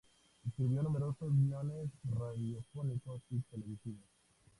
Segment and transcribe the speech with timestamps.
[0.47, 4.01] Escribió numerosos guiones radiofónicos y televisivos.